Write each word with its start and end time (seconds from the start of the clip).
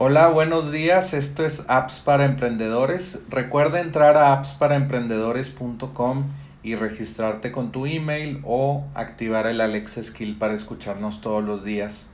Hola, 0.00 0.28
buenos 0.28 0.70
días. 0.70 1.12
Esto 1.12 1.44
es 1.44 1.64
Apps 1.66 1.98
para 1.98 2.24
Emprendedores. 2.24 3.20
Recuerda 3.28 3.80
entrar 3.80 4.16
a 4.16 4.32
appsparaemprendedores.com 4.32 6.22
y 6.62 6.76
registrarte 6.76 7.50
con 7.50 7.72
tu 7.72 7.84
email 7.84 8.40
o 8.44 8.84
activar 8.94 9.48
el 9.48 9.60
Alexa 9.60 10.00
Skill 10.00 10.38
para 10.38 10.54
escucharnos 10.54 11.20
todos 11.20 11.42
los 11.42 11.64
días. 11.64 12.08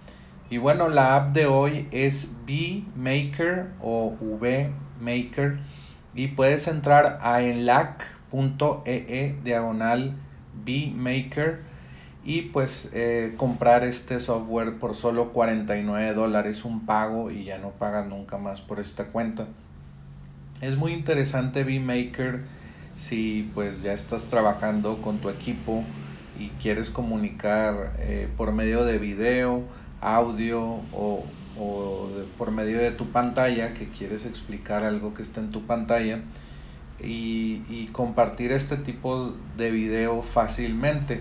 Y 0.49 0.57
bueno, 0.57 0.89
la 0.89 1.15
app 1.15 1.35
de 1.35 1.45
hoy 1.45 1.87
es 1.91 2.31
VMaker 2.47 3.67
o 3.83 4.17
VMaker 4.19 5.59
y 6.15 6.29
puedes 6.29 6.69
entrar 6.69 7.19
a 7.21 7.43
enlac.ee 7.43 9.37
diagonal 9.45 10.17
VMaker 10.65 11.74
y 12.25 12.43
pues 12.43 12.91
eh, 12.95 13.35
comprar 13.37 13.85
este 13.85 14.19
software 14.19 14.79
por 14.79 14.95
solo 14.95 15.33
49 15.33 16.15
dólares 16.15 16.65
un 16.65 16.87
pago 16.87 17.31
y 17.31 17.45
ya 17.45 17.59
no 17.59 17.71
pagas 17.71 18.07
nunca 18.07 18.39
más 18.39 18.63
por 18.63 18.81
esta 18.81 19.09
cuenta. 19.09 19.47
Es 20.63 20.77
muy 20.77 20.93
interesante 20.93 21.65
VMaker 21.65 22.43
si 22.95 23.51
pues 23.53 23.83
ya 23.83 23.93
estás 23.93 24.29
trabajando 24.29 25.03
con 25.03 25.19
tu 25.19 25.29
equipo 25.29 25.85
y 26.39 26.49
quieres 26.61 26.89
comunicar 26.89 27.95
eh, 27.99 28.29
por 28.37 28.53
medio 28.53 28.85
de 28.85 28.99
video 28.99 29.65
audio 30.01 30.81
o, 30.93 31.25
o 31.59 32.09
por 32.39 32.53
medio 32.53 32.79
de 32.79 32.91
tu 32.91 33.07
pantalla 33.11 33.75
que 33.75 33.89
quieres 33.89 34.25
explicar 34.25 34.83
algo 34.83 35.13
que 35.13 35.23
está 35.23 35.41
en 35.41 35.51
tu 35.51 35.67
pantalla 35.67 36.23
y, 37.01 37.63
y 37.69 37.89
compartir 37.93 38.53
este 38.53 38.77
tipo 38.77 39.35
de 39.57 39.71
video 39.71 40.23
fácilmente 40.23 41.21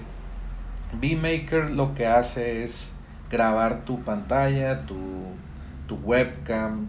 VMaker 1.01 1.71
lo 1.71 1.93
que 1.93 2.07
hace 2.07 2.63
es 2.63 2.93
grabar 3.29 3.83
tu 3.83 4.03
pantalla, 4.03 4.85
tu, 4.85 4.97
webcam, 6.05 6.87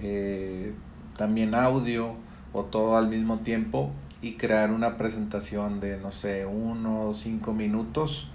eh, 0.00 0.72
también 1.16 1.56
audio 1.56 2.14
o 2.52 2.64
todo 2.64 2.96
al 2.96 3.08
mismo 3.08 3.40
tiempo 3.40 3.90
y 4.22 4.34
crear 4.34 4.70
una 4.70 4.96
presentación 4.96 5.80
de 5.80 5.98
no 5.98 6.12
sé, 6.12 6.46
uno 6.46 7.08
o 7.08 7.12
cinco 7.12 7.52
minutos 7.52 8.28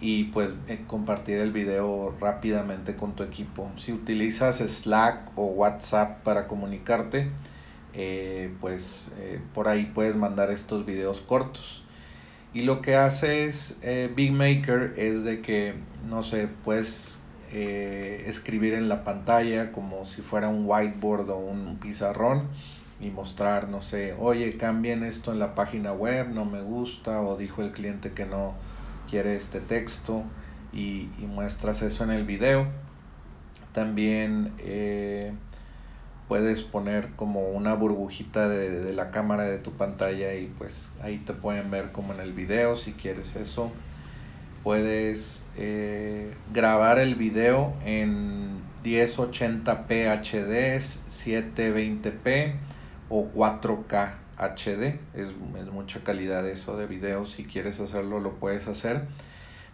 y 0.00 0.24
pues 0.24 0.56
eh, 0.66 0.82
compartir 0.86 1.38
el 1.38 1.52
video 1.52 2.12
rápidamente 2.20 2.96
con 2.96 3.14
tu 3.14 3.22
equipo. 3.22 3.70
Si 3.76 3.92
utilizas 3.92 4.58
Slack 4.58 5.30
o 5.36 5.46
WhatsApp 5.46 6.24
para 6.24 6.48
comunicarte, 6.48 7.30
eh, 7.92 8.52
pues 8.60 9.12
por 9.52 9.68
ahí 9.68 9.92
puedes 9.94 10.16
mandar 10.16 10.50
estos 10.50 10.84
videos 10.84 11.20
cortos. 11.20 11.83
Y 12.54 12.62
lo 12.62 12.80
que 12.80 12.94
hace 12.94 13.46
es 13.46 13.78
eh, 13.82 14.10
Big 14.14 14.32
Maker 14.32 14.94
es 14.96 15.24
de 15.24 15.40
que, 15.40 15.74
no 16.08 16.22
sé, 16.22 16.48
puedes 16.62 17.18
eh, 17.52 18.24
escribir 18.28 18.74
en 18.74 18.88
la 18.88 19.02
pantalla 19.02 19.72
como 19.72 20.04
si 20.04 20.22
fuera 20.22 20.48
un 20.48 20.62
whiteboard 20.64 21.28
o 21.30 21.36
un 21.36 21.78
pizarrón 21.78 22.48
y 23.00 23.10
mostrar, 23.10 23.68
no 23.68 23.82
sé, 23.82 24.14
oye, 24.18 24.56
cambien 24.56 25.02
esto 25.02 25.32
en 25.32 25.40
la 25.40 25.56
página 25.56 25.92
web, 25.92 26.28
no 26.30 26.44
me 26.44 26.62
gusta, 26.62 27.20
o 27.22 27.36
dijo 27.36 27.60
el 27.60 27.72
cliente 27.72 28.12
que 28.12 28.24
no 28.24 28.54
quiere 29.10 29.34
este 29.34 29.60
texto 29.60 30.22
y, 30.72 31.08
muestras 31.26 31.82
eso 31.82 32.04
en 32.04 32.10
el 32.10 32.24
video. 32.24 32.68
También 33.72 34.52
eh, 34.58 35.32
puedes 36.28 36.62
poner 36.62 37.10
como 37.16 37.48
una 37.50 37.74
burbujita 37.74 38.48
de, 38.48 38.92
la 38.92 39.10
cámara 39.10 39.44
de 39.44 39.58
tu 39.58 39.72
pantalla 39.72 40.34
y 40.34 40.46
pues 40.46 40.92
ahí 41.02 41.18
te 41.18 41.32
pueden 41.34 41.70
ver 41.70 41.92
como 41.92 42.14
en 42.14 42.20
el 42.20 42.32
video 42.32 42.76
si 42.76 42.92
quieres 42.92 43.36
eso. 43.36 43.70
Puedes 44.62 45.44
eh, 45.56 46.34
grabar 46.52 46.98
el 46.98 47.16
video 47.16 47.74
en 47.84 48.62
1080p 48.82 50.08
HD 50.20 50.78
720p 50.78 52.54
o 53.10 53.30
4K 53.30 54.14
HD 54.38 54.98
es, 55.14 55.34
es 55.58 55.66
mucha 55.72 56.00
calidad 56.02 56.48
eso 56.48 56.76
de 56.76 56.86
video 56.86 57.24
si 57.24 57.44
quieres 57.44 57.80
hacerlo 57.80 58.20
lo 58.20 58.34
puedes 58.34 58.66
hacer. 58.66 59.06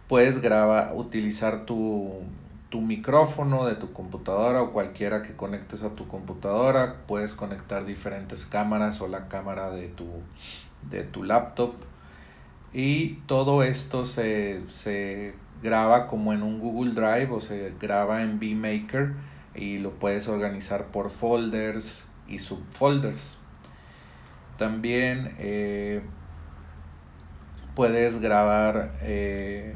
Puedes 0.07 0.41
grabar 0.41 0.91
utilizar 0.93 1.65
tu 1.65 2.21
tu 2.71 2.79
micrófono 2.79 3.65
de 3.65 3.75
tu 3.75 3.91
computadora 3.91 4.61
o 4.61 4.71
cualquiera 4.71 5.21
que 5.21 5.35
conectes 5.35 5.83
a 5.83 5.89
tu 5.89 6.07
computadora. 6.07 7.01
Puedes 7.05 7.35
conectar 7.35 7.85
diferentes 7.85 8.45
cámaras 8.45 9.01
o 9.01 9.09
la 9.09 9.27
cámara 9.27 9.69
de 9.69 9.89
tu, 9.89 10.07
de 10.89 11.03
tu 11.03 11.23
laptop. 11.23 11.73
Y 12.71 13.15
todo 13.27 13.61
esto 13.63 14.05
se, 14.05 14.63
se 14.69 15.35
graba 15.61 16.07
como 16.07 16.31
en 16.31 16.43
un 16.43 16.59
Google 16.59 16.93
Drive 16.93 17.29
o 17.31 17.41
se 17.41 17.73
graba 17.77 18.23
en 18.23 18.39
VMaker 18.39 19.15
y 19.53 19.79
lo 19.79 19.91
puedes 19.91 20.29
organizar 20.29 20.87
por 20.87 21.09
folders 21.09 22.07
y 22.29 22.37
subfolders. 22.37 23.37
También 24.57 25.35
eh, 25.39 26.01
puedes 27.75 28.21
grabar 28.21 28.93
eh, 29.01 29.75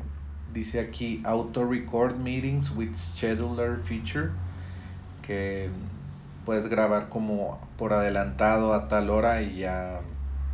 dice 0.55 0.79
aquí 0.79 1.21
Auto 1.25 1.66
Record 1.66 2.16
Meetings 2.16 2.71
with 2.71 2.95
Scheduler 2.95 3.77
Feature, 3.77 4.29
que 5.21 5.69
puedes 6.45 6.67
grabar 6.67 7.09
como 7.09 7.59
por 7.77 7.91
adelantado 7.91 8.73
a 8.73 8.88
tal 8.88 9.09
hora 9.09 9.41
y 9.41 9.57
ya, 9.57 9.99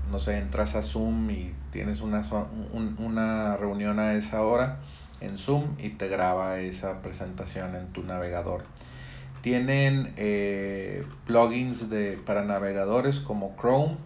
no 0.09 0.17
sé, 0.17 0.39
entras 0.39 0.75
a 0.75 0.81
Zoom 0.81 1.29
y 1.29 1.53
tienes 1.69 2.01
una, 2.01 2.23
una 2.97 3.55
reunión 3.57 3.99
a 3.99 4.15
esa 4.15 4.41
hora 4.41 4.79
en 5.21 5.37
Zoom 5.37 5.75
y 5.77 5.89
te 5.89 6.07
graba 6.07 6.57
esa 6.59 7.03
presentación 7.03 7.75
en 7.75 7.87
tu 7.93 8.03
navegador. 8.03 8.63
Tienen 9.41 10.13
eh, 10.17 11.05
plugins 11.25 11.91
de, 11.91 12.19
para 12.25 12.43
navegadores 12.43 13.19
como 13.19 13.55
Chrome, 13.55 13.97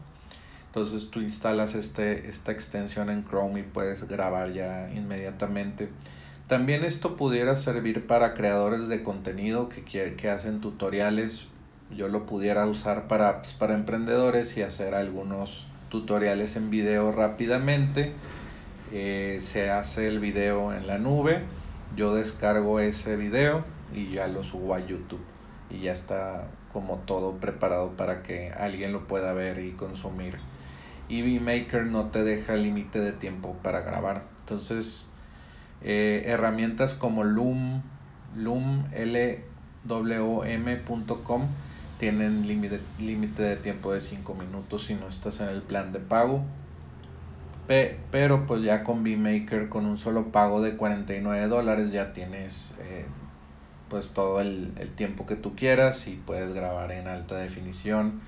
entonces 0.75 1.09
tú 1.09 1.21
instalas 1.21 1.73
este, 1.73 2.27
esta 2.27 2.51
extensión 2.51 3.09
en 3.09 3.23
Chrome 3.23 3.61
y 3.61 3.63
puedes 3.63 4.09
grabar 4.09 4.51
ya 4.51 4.91
inmediatamente. 4.93 5.87
También 6.47 6.83
esto 6.83 7.15
pudiera 7.15 7.55
servir 7.55 8.05
para 8.05 8.33
creadores 8.33 8.89
de 8.89 9.01
contenido 9.01 9.69
que, 9.69 9.85
que 9.85 10.29
hacen 10.29 10.59
tutoriales. 10.59 11.47
Yo 11.95 12.09
lo 12.09 12.25
pudiera 12.25 12.65
usar 12.65 13.07
para, 13.07 13.41
para 13.57 13.73
emprendedores 13.73 14.57
y 14.57 14.63
hacer 14.63 14.95
algunos 14.95 15.65
tutoriales 15.87 16.57
en 16.57 16.69
video 16.69 17.13
rápidamente. 17.13 18.11
Eh, 18.91 19.39
se 19.39 19.69
hace 19.69 20.09
el 20.09 20.19
video 20.19 20.73
en 20.73 20.87
la 20.87 20.97
nube. 20.97 21.43
Yo 21.95 22.13
descargo 22.13 22.81
ese 22.81 23.15
video 23.15 23.63
y 23.93 24.11
ya 24.11 24.27
lo 24.27 24.43
subo 24.43 24.75
a 24.75 24.81
YouTube. 24.81 25.23
Y 25.69 25.79
ya 25.79 25.93
está 25.93 26.49
como 26.75 26.97
todo 26.97 27.37
preparado 27.37 27.91
para 27.91 28.21
que 28.21 28.51
alguien 28.51 28.91
lo 28.91 29.07
pueda 29.07 29.31
ver 29.31 29.59
y 29.59 29.71
consumir 29.71 30.39
y 31.07 31.39
Maker 31.39 31.85
no 31.85 32.07
te 32.07 32.25
deja 32.25 32.55
límite 32.55 32.99
de 32.99 33.13
tiempo 33.13 33.55
para 33.63 33.79
grabar. 33.79 34.25
Entonces, 34.39 35.07
eh, 35.81 36.23
herramientas 36.25 36.95
como 36.95 37.23
Loom, 37.23 37.81
Loom, 38.35 38.89
lwm.com 39.87 41.47
tienen 41.97 42.45
límite 42.45 43.41
de 43.41 43.55
tiempo 43.55 43.93
de 43.93 44.01
5 44.01 44.35
minutos 44.35 44.83
si 44.83 44.95
no 44.95 45.07
estás 45.07 45.39
en 45.39 45.47
el 45.47 45.61
plan 45.61 45.93
de 45.93 45.99
pago. 45.99 46.43
pero 48.11 48.45
pues 48.45 48.63
ya 48.63 48.83
con 48.83 49.01
VMaker 49.01 49.69
con 49.69 49.85
un 49.85 49.95
solo 49.95 50.33
pago 50.33 50.61
de 50.61 50.75
49 50.75 51.47
dólares 51.47 51.91
ya 51.91 52.11
tienes 52.11 52.75
eh, 52.81 53.05
pues 53.89 54.13
todo 54.13 54.41
el, 54.41 54.73
el 54.77 54.89
tiempo 54.91 55.25
que 55.25 55.35
tú 55.35 55.55
quieras 55.55 56.07
y 56.07 56.15
puedes 56.15 56.53
grabar 56.53 56.91
en 56.91 57.07
alta 57.07 57.35
definición 57.37 58.21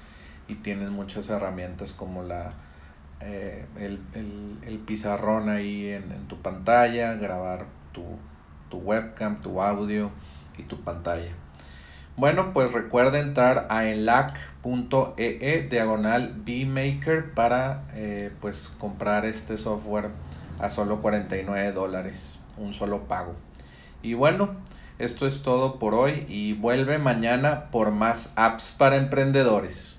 y 0.47 0.55
tienes 0.55 0.89
muchas 0.89 1.29
herramientas 1.29 1.93
como 1.93 2.23
la 2.23 2.53
eh, 3.19 3.65
el, 3.79 4.79
pizarrón 4.85 5.49
ahí 5.49 5.89
en, 5.89 6.27
tu 6.27 6.37
pantalla, 6.41 7.15
grabar 7.15 7.65
tu, 7.91 8.03
tu, 8.69 8.77
webcam, 8.77 9.41
tu 9.41 9.61
audio 9.61 10.11
y 10.57 10.63
tu 10.63 10.79
pantalla. 10.81 11.31
Bueno, 12.15 12.53
pues 12.53 12.73
recuerda 12.73 13.19
entrar 13.19 13.67
a 13.69 13.85
enlac.ee 13.85 15.37
e 15.41 15.67
diagonal 15.69 16.33
bmaker 16.45 17.33
para 17.33 17.83
eh, 17.93 18.31
pues 18.39 18.69
comprar 18.69 19.25
este 19.25 19.57
software 19.57 20.09
a 20.59 20.69
solo 20.69 21.01
49 21.01 21.71
dólares, 21.73 22.39
un 22.57 22.73
solo 22.73 23.07
pago. 23.07 23.35
Y 24.01 24.13
bueno, 24.13 24.55
esto 24.99 25.27
es 25.27 25.41
todo 25.41 25.77
por 25.77 25.93
hoy 25.93 26.25
y 26.27 26.53
vuelve 26.53 26.97
mañana 26.97 27.69
por 27.69 27.91
más 27.91 28.33
apps 28.35 28.73
para 28.77 28.95
emprendedores. 28.95 29.96